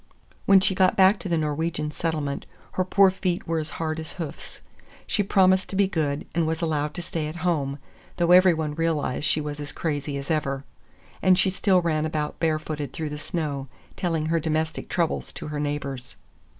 [0.47, 4.13] When she got back to the Norwegian settlement, her poor feet were as hard as
[4.13, 4.61] hoofs.
[5.05, 9.25] She promised to be good, and was allowed to stay at home—though every one realized
[9.25, 10.63] she was as crazy as ever,
[11.21, 15.59] and she still ran about barefooted through the snow, telling her domestic troubles to her
[15.59, 16.17] neighbors.